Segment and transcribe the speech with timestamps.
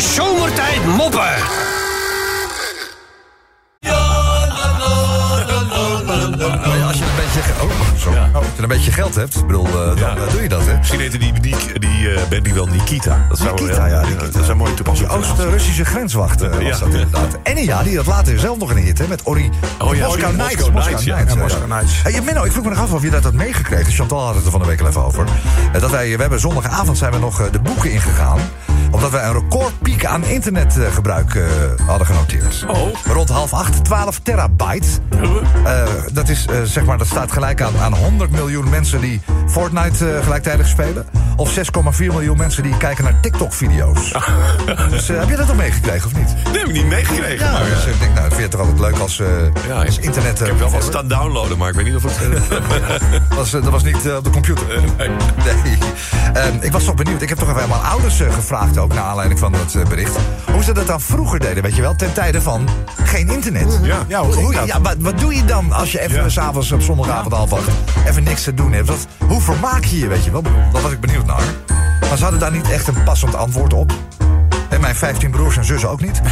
[0.00, 1.34] Zomertijd Moppen.
[6.86, 8.18] Als je een beetje, oh, sorry.
[8.32, 10.16] Als je een beetje geld hebt, bedoel, eh, dan Ja.
[10.16, 10.76] eh, doe je dat, hè?
[10.76, 12.10] Misschien heette die, die, die
[12.48, 13.26] eh, wel Nikita.
[13.28, 14.24] Dat zou Nikita, ja, Nikita.
[14.24, 15.10] Dat is een mooie toepassing.
[15.10, 16.70] Oost-Russische grenswacht eh, was Ja.
[16.70, 17.38] dat inderdaad.
[17.42, 19.50] En ja, die had later zelf nog een hit, hè, met Ori.
[19.78, 20.54] Oh ja, Moscow Ori- Nights.
[20.54, 21.14] Moscow Moscow Nights, ja.
[21.14, 21.42] Nights, Ja, ja.
[21.44, 22.02] Moscow Nights.
[22.02, 23.92] Hey, Menno, ik vroeg me nog af of je dat had meegekregen.
[23.92, 25.26] Chantal had het er van de week al even over.
[25.72, 28.38] Eh, Dat wij, we hebben zondagavond zijn we nog eh, de boeken ingegaan.
[28.90, 31.44] Omdat wij een recordpiek aan internetgebruik eh,
[31.86, 32.64] hadden genoteerd.
[32.68, 32.94] Oh.
[33.04, 34.88] Rond half acht, 12 terabyte.
[35.64, 39.20] Eh, dat, is, eh, zeg maar, dat staat gelijk aan, aan 100 miljoen mensen die
[39.46, 41.06] Fortnite eh, gelijktijdig spelen.
[41.36, 44.12] Of 6,4 miljoen mensen die kijken naar TikTok-video's.
[44.90, 46.34] dus eh, heb je dat al meegekregen of niet?
[46.44, 47.46] Dat heb ik niet meegekregen.
[47.46, 49.26] Ja, maar, dus ik denk, nou, ik vind het toch altijd leuk als, eh,
[49.68, 50.40] ja, als internet...
[50.40, 52.18] Ik heb wel wat staan downloaden, maar ik weet niet of het...
[53.28, 54.64] dat was, eh, dat was niet eh, op de computer.
[54.98, 55.08] nee.
[55.54, 55.78] Nee.
[56.60, 57.22] Ik was toch benieuwd.
[57.22, 58.32] Ik heb toch even aan mijn ouders eh,
[58.78, 58.94] ook...
[58.94, 60.16] naar aanleiding van dat eh, bericht.
[60.52, 61.94] Hoe ze dat dan vroeger deden, weet je wel?
[61.96, 62.68] Ten tijde van
[63.04, 63.78] geen internet.
[63.82, 64.04] Ja.
[64.08, 64.66] Ja, hoe dat?
[64.66, 66.28] ja wat, wat doe je dan als je even Ja.
[66.28, 67.68] s'avonds op zondagavond half acht...
[68.06, 68.88] even niks te doen hebt?
[68.88, 70.42] Wat, hoe vermaak je je, weet je wel?
[70.42, 71.42] Daar was ik benieuwd naar.
[72.08, 73.92] Maar ze hadden daar niet echt een passend antwoord op.
[74.68, 76.20] En mijn 15 broers en zussen ook niet.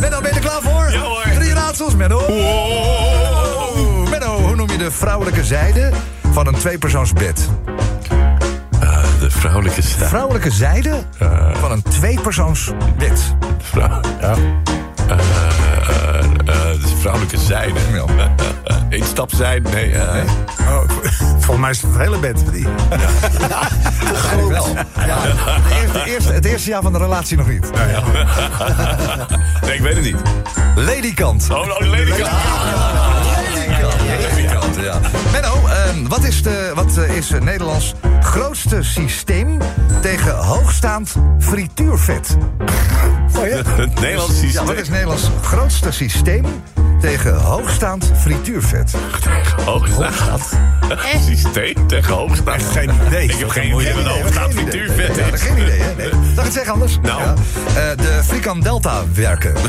[0.00, 0.92] Menno, ben je er klaar voor?
[0.92, 1.22] Ja, hoor.
[1.34, 2.22] Drie raadsels, Menno.
[2.28, 5.90] Oeh, Menno, hoe noem je de vrouwelijke zijde
[6.32, 7.48] van een tweepersoonsbed?
[8.80, 10.08] Eh, de vrouwelijke stijl.
[10.08, 11.02] Vrouwelijke zijde
[11.60, 13.34] van een tweepersoonsbed.
[13.62, 14.00] Vrouw.
[14.20, 14.34] Ja.
[15.08, 17.78] Eh, eh, eh, de vrouwelijke zijde.
[17.92, 18.04] Ja.
[18.90, 19.68] Eén stap zijde.
[19.68, 19.92] Nee.
[19.92, 20.22] eh,
[20.70, 20.82] Oh,
[21.44, 22.42] volgens mij is het het hele bed.
[22.52, 22.66] Die.
[24.14, 24.66] Eigenlijk wel.
[25.06, 25.16] Ja,
[25.92, 27.70] de eerste, het eerste jaar van de relatie nog niet.
[29.62, 30.16] nee, ik weet het niet.
[30.76, 31.46] Ladykant.
[31.50, 32.30] Oh, oh ledikant.
[34.92, 35.00] Ja.
[35.32, 39.58] Menno, ehm, wat is, de, wat eh, is eh, Nederlands grootste systeem
[40.00, 42.36] tegen hoogstaand frituurvet?
[43.38, 44.66] Het Nederlands Ja, systeem.
[44.66, 46.44] wat is Nederlands grootste systeem
[47.00, 48.94] tegen hoogstaand frituurvet?
[49.64, 50.42] Hoogstaand.
[51.28, 52.62] Systeem tegen hoogstaand.
[52.72, 53.24] Geen idee.
[53.24, 55.40] Ik heb geen idee wat hoogstaand frituurvet Ja, is.
[55.42, 55.94] geen idee, hè?
[55.96, 56.08] Nee.
[56.10, 56.98] Zal ik het zeggen anders?
[57.02, 57.20] Nou.
[57.22, 57.34] Ja.
[57.34, 59.54] Eh, de frikandelta werken.
[59.54, 59.68] Die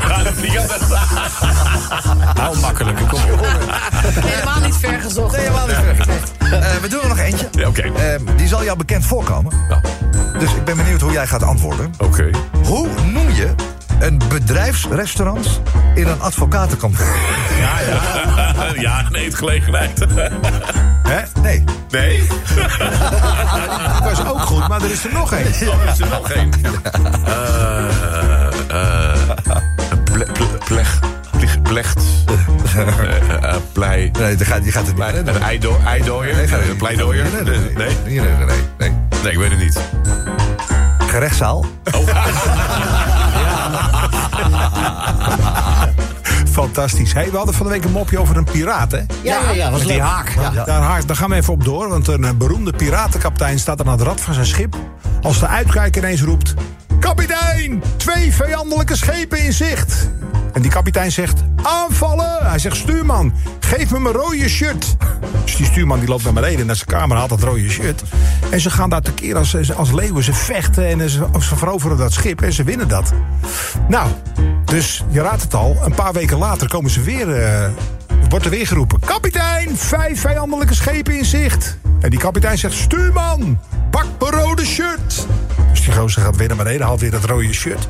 [0.53, 2.97] kan dat- Nou, makkelijk.
[3.07, 3.45] Kom op.
[5.09, 5.31] Gezocht.
[5.35, 5.77] Nee, helemaal niet.
[6.39, 7.47] Eh, we doen er nog eentje.
[7.51, 7.81] Ja, Oké.
[7.81, 9.53] Eh, die zal jou bekend voorkomen.
[9.69, 9.81] Nou,
[10.39, 11.93] Dus ik ben benieuwd hoe jij gaat antwoorden.
[11.97, 12.29] Oké.
[12.63, 13.53] Hoe noem je
[13.99, 15.61] een bedrijfsrestaurant
[15.95, 17.15] in een advocatenkantoor?
[18.79, 19.99] Ja, nee, het gelegenheid.
[21.03, 21.21] Hè?
[21.41, 21.63] Nee.
[21.91, 22.27] Nee?
[23.93, 25.45] Dat was ook goed, maar er is er nog één.
[25.69, 26.49] Oh, is er nog één?
[27.25, 27.85] Eh,
[28.67, 29.19] eh,
[30.03, 30.99] ple- ple- Pleg.
[31.37, 31.61] Pleg.
[31.61, 32.01] Plecht.
[33.79, 34.11] Plei.
[34.19, 35.35] Nee, die gaat, die gaat het niet redden.
[35.35, 36.35] Een eido- Eidooier?
[36.35, 37.25] Nee, niet- Pleidooier?
[37.33, 37.43] Nee?
[37.43, 38.45] Nee, nee, nee, nee,
[38.77, 38.91] nee.
[39.23, 39.79] Nee, ik weet het niet.
[41.07, 41.65] Gerechtszaal.
[46.51, 47.13] Fantastisch.
[47.13, 48.97] Hey, we hadden van de week een mopje over een piraat, hè?
[48.97, 50.05] Ja, ja, ja, was Met die leuk.
[50.07, 50.35] haak.
[50.65, 51.07] Daar, haak.
[51.07, 51.89] daar gaan we even op door.
[51.89, 54.75] Want een eh, beroemde piratenkapitein staat aan het rad van zijn schip.
[55.21, 56.53] Als de uitkijker ineens roept...
[56.99, 60.09] Kapitein, twee vijandelijke schepen in zicht.
[60.53, 61.41] En die kapitein zegt...
[61.63, 62.49] Aanvallen!
[62.49, 64.95] Hij zegt, stuurman, geef me mijn rode shirt.
[65.43, 67.17] Dus die stuurman die loopt naar beneden naar zijn kamer...
[67.17, 68.01] haalt dat rode shirt.
[68.49, 70.23] En ze gaan daar tekeer als, als leeuwen.
[70.23, 72.41] Ze vechten en ze, ze veroveren dat schip.
[72.41, 73.13] En ze winnen dat.
[73.87, 74.09] Nou,
[74.65, 75.77] dus je raadt het al.
[75.83, 77.43] Een paar weken later komen ze weer...
[77.43, 77.69] eh,
[78.29, 78.99] wordt er weer geroepen...
[78.99, 81.77] Kapitein, vijf vijandelijke schepen in zicht.
[81.99, 82.73] En die kapitein zegt...
[82.73, 83.59] Stuurman,
[83.91, 85.27] pak mijn rode shirt.
[85.71, 87.87] Dus die gozer gaat weer naar beneden, haalt weer dat rode shirt.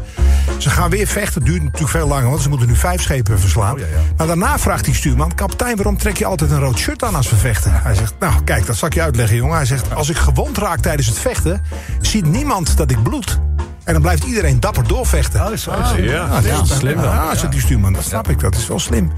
[0.57, 1.41] Ze gaan weer vechten.
[1.41, 3.73] Het duurt natuurlijk veel langer, want ze moeten nu vijf schepen verslaan.
[3.73, 4.01] Oh, ja, ja.
[4.17, 5.35] Maar daarna vraagt die stuurman...
[5.35, 7.71] Kapitein, waarom trek je altijd een rood shirt aan als we vechten?
[7.73, 9.55] Hij zegt, nou kijk, dat zal ik je uitleggen, jongen.
[9.55, 11.61] Hij zegt, als ik gewond raak tijdens het vechten...
[12.01, 13.39] ziet niemand dat ik bloed.
[13.83, 15.41] En dan blijft iedereen dapper doorvechten.
[15.41, 15.71] Oh, zo.
[15.97, 16.23] Ja.
[16.23, 17.01] Ah, dat is slim.
[17.01, 18.39] Ja, zegt die stuurman, dat snap ik.
[18.39, 19.11] Dat is wel slim.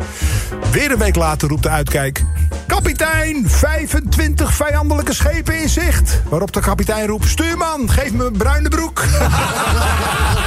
[0.71, 2.23] Weer een week later roept de uitkijk...
[2.67, 6.21] Kapitein, 25 vijandelijke schepen in zicht.
[6.29, 7.27] Waarop de kapitein roept...
[7.27, 9.03] Stuurman, geef me een bruine broek.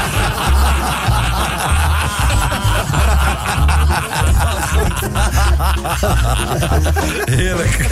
[7.25, 7.85] Heerlijk.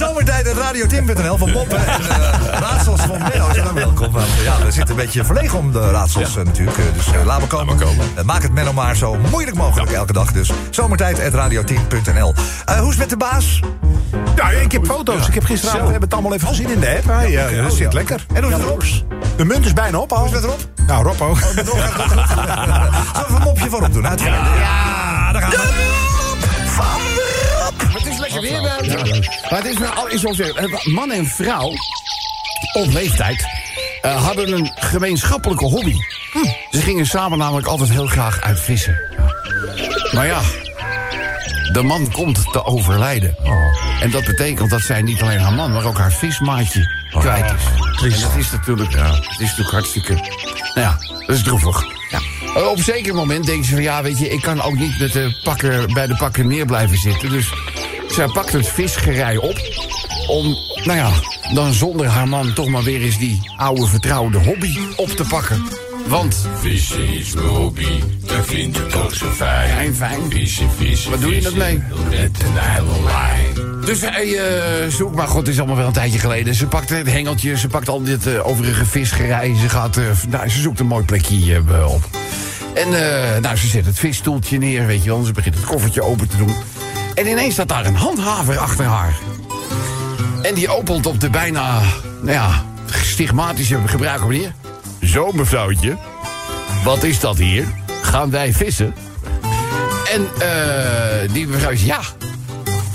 [0.00, 3.52] Zomertijd at radiotim.nl van Moppen en eh, raadsels van Menno.
[3.52, 4.12] Zijn welkom.
[4.12, 6.78] Want, ja, we zitten een beetje verlegen om de raadsels eh, natuurlijk.
[6.78, 7.76] eh, Dus eh, laat maar komen.
[7.78, 8.04] komen.
[8.24, 10.32] Maak het Menno maar zo moeilijk mogelijk elke dag.
[10.32, 12.34] Dus zomertijd at radiotim.nl.
[12.64, 13.60] Eh, hoe is het met de baas?
[14.36, 15.28] Ja, ik heb foto's.
[15.28, 17.04] Ik heb gisteravond we hebben het allemaal even gezien in de app.
[17.06, 17.88] Hij, dat Oh, zit ja.
[17.92, 18.26] lekker.
[18.34, 18.66] En hoe is het?
[19.40, 20.18] De munt is bijna op al.
[20.18, 20.60] Hoe is het met Rob?
[20.86, 21.38] Nou, Rob ook.
[21.54, 24.06] Zullen we een mopje voorop doen?
[24.06, 24.58] Uiteraard.
[24.58, 25.56] Ja, daar gaan we.
[26.66, 27.00] Van
[27.58, 27.94] Rob.
[27.94, 28.40] Het is lekker.
[28.40, 29.28] weer bij.
[29.50, 30.42] Maar het is wel is zo.
[30.42, 31.72] eh, Man en vrouw
[32.72, 33.46] op leeftijd
[34.02, 35.94] eh, hadden een gemeenschappelijke hobby.
[36.70, 39.00] Ze gingen samen namelijk altijd heel graag uit vissen.
[40.14, 40.40] Maar ja,
[41.72, 43.36] de man komt te overlijden.
[44.00, 47.64] En dat betekent dat zij niet alleen haar man, maar ook haar vismaatje kwijt is.
[48.02, 50.12] En dat is natuurlijk, ja, het is natuurlijk hartstikke...
[50.74, 51.84] Nou ja, dat is droevig.
[52.54, 53.82] Eh, Op een zeker moment denkt ze van...
[53.82, 56.98] ja, weet je, ik kan ook niet met de pakker, bij de pakker neer blijven
[56.98, 57.30] zitten.
[57.30, 57.52] Dus
[58.08, 59.60] zij pakt het visgerij op...
[60.28, 60.46] om,
[60.84, 61.10] nou ja,
[61.54, 65.62] dan zonder haar man toch maar weer eens die oude vertrouwde hobby op te pakken.
[66.06, 66.48] Want...
[66.60, 69.70] Vissen is mijn hobby, dat vind ik ook zo fijn.
[69.70, 70.30] Fijn, fijn.
[70.30, 71.82] Vissen, vissen, Wat doe je dat mee?
[72.08, 73.49] Met een hele lijn.
[73.90, 76.54] Dus hij eh, zoekt, maar god, het is allemaal wel een tijdje geleden.
[76.54, 79.54] Ze pakt het hengeltje, ze pakt al dit eh, overige visgerij.
[79.60, 82.08] Ze, gaat, eh, nou, ze zoekt een mooi plekje eh, op.
[82.74, 85.22] En eh, nou, ze zet het visstoeltje neer, weet je wel.
[85.22, 86.54] Ze begint het koffertje open te doen.
[87.14, 89.14] En ineens staat daar een handhaver achter haar.
[90.42, 91.80] En die opent op de bijna,
[92.20, 92.64] nou ja,
[93.02, 94.52] stigmatische gebruiker manier.
[95.02, 95.96] Zo, mevrouwtje.
[96.84, 97.64] Wat is dat hier?
[98.02, 98.94] Gaan wij vissen?
[100.12, 102.00] En eh, die mevrouw zegt, ja,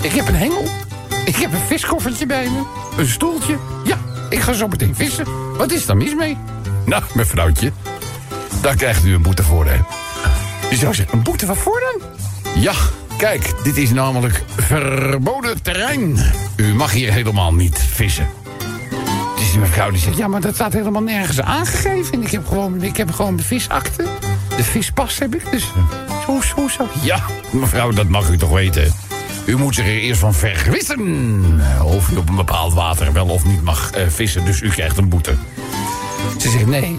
[0.02, 0.85] ik heb een hengel.
[1.26, 2.62] Ik heb een viskoffertje bij me.
[2.98, 3.56] Een stoeltje.
[3.84, 3.98] Ja,
[4.30, 5.26] ik ga zo meteen vissen.
[5.56, 6.36] Wat is daar mis mee?
[6.84, 7.72] Nou, mevrouwtje,
[8.60, 9.76] daar krijgt u een boete voor, hè.
[10.70, 12.08] Je zou zeggen, een boete waarvoor dan?
[12.62, 12.72] Ja,
[13.16, 16.18] kijk, dit is namelijk verboden terrein.
[16.56, 18.28] U mag hier helemaal niet vissen.
[19.36, 22.22] Dus die mevrouw die zegt, ja, maar dat staat helemaal nergens aangegeven.
[22.22, 24.04] Ik heb gewoon, ik heb gewoon de visakte.
[24.56, 25.72] De vispas heb ik, dus
[26.26, 26.88] zo, zo, zo.
[27.02, 28.94] Ja, mevrouw, dat mag u toch weten.
[29.46, 31.60] U moet zich er eerst van vergewissen.
[31.84, 34.96] Of u op een bepaald water wel of niet mag eh, vissen, dus u krijgt
[34.96, 35.34] een boete.
[36.38, 36.98] Ze zegt, nee,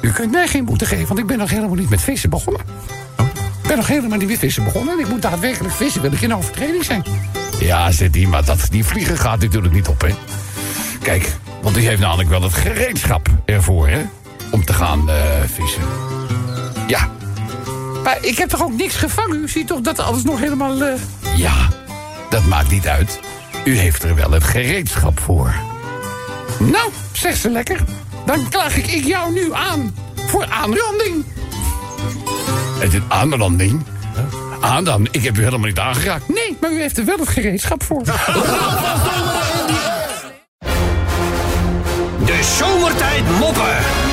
[0.00, 2.62] u kunt mij geen boete geven, want ik ben nog helemaal niet met vissen begonnen.
[3.62, 6.20] Ik ben nog helemaal niet met vissen begonnen en ik moet daadwerkelijk vissen, wil ik
[6.20, 7.04] in overtreding zijn.
[7.60, 10.14] Ja, zegt hij, maar dat, die vliegen gaat natuurlijk niet op, hè.
[11.02, 11.32] Kijk,
[11.62, 14.00] want die heeft namelijk wel het gereedschap ervoor, hè?
[14.50, 15.16] Om te gaan eh,
[15.54, 15.82] vissen.
[16.86, 17.08] Ja.
[18.04, 19.36] Maar ik heb toch ook niks gevangen?
[19.42, 20.82] U ziet toch dat alles nog helemaal...
[20.82, 20.92] eh,
[21.36, 21.54] Ja,
[22.34, 23.20] dat maakt niet uit.
[23.64, 25.54] U heeft er wel het gereedschap voor.
[26.58, 27.80] Nou, zegt ze lekker.
[28.26, 29.94] Dan klaag ik, ik jou nu aan.
[30.26, 31.24] Voor aanranding.
[32.78, 33.82] Het is aanranding?
[34.60, 35.14] Aanranding?
[35.14, 36.28] Ik heb u helemaal niet aangeraakt.
[36.28, 38.02] Nee, maar u heeft er wel het gereedschap voor.
[42.26, 44.03] De zomertijd moppen.